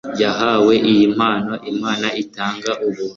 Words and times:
yahawe 0.21 0.73
iyi 0.91 1.05
mpano. 1.15 1.53
imana 1.71 2.07
itanga 2.23 2.71
ubuntu 2.87 3.09